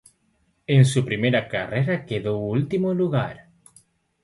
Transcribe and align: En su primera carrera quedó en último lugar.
En 0.65 0.83
su 0.85 1.05
primera 1.05 1.47
carrera 1.47 2.07
quedó 2.07 2.33
en 2.37 2.41
último 2.41 2.91
lugar. 2.91 3.51